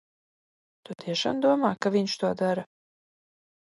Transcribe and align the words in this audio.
Tu 0.89 0.95
tiešām 1.03 1.43
domā, 1.47 1.71
ka 1.87 1.93
viņš 1.99 2.17
to 2.25 2.35
dara? 2.43 2.65